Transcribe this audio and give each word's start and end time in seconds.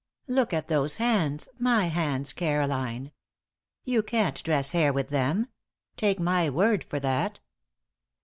"Look 0.25 0.51
at 0.51 0.67
those 0.67 0.97
hands 0.97 1.47
my 1.59 1.85
hands, 1.85 2.33
Caroline! 2.33 3.11
You 3.85 4.01
can't 4.01 4.41
dress 4.41 4.71
hair 4.71 4.91
with 4.91 5.09
them. 5.09 5.45
Take 5.95 6.19
my 6.19 6.49
word 6.49 6.83
for 6.85 6.99
that." 6.99 7.39